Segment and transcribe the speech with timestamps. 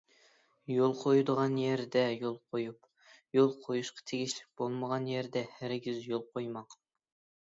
[0.75, 2.87] يول قويىدىغان يەردە يول قويۇپ،
[3.39, 6.75] يول قويۇشقا تېگىشلىك بولمىغان يەردە ھەرگىز يول قويماڭ.